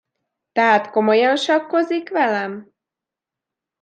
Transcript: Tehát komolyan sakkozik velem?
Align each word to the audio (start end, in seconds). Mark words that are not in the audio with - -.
Tehát 0.51 0.89
komolyan 0.89 1.35
sakkozik 1.35 2.09
velem? 2.09 2.69